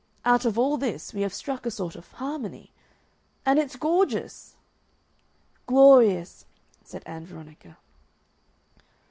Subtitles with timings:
[0.25, 2.71] Out of all this we have struck a sort of harmony....
[3.45, 4.55] And it's gorgeous!"
[5.67, 6.47] "Glorious!"
[6.83, 7.77] said Ann Veronica.